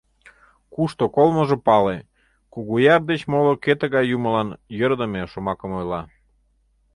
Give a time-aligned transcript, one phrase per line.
[0.73, 1.97] Кушто колмыжо пале:
[2.53, 6.01] Кугуяр деч моло кӧ тыгай юмылан йӧрыдымӧ шомакым ойла?!.